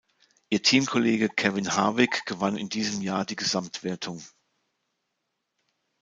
Ihr 0.49 0.63
Teamkollege 0.63 1.29
Kevin 1.29 1.75
Harvick 1.75 2.25
gewann 2.25 2.57
in 2.57 2.69
diesem 2.69 3.03
Jahr 3.03 3.23
die 3.23 3.35
Gesamtwertung. 3.35 4.23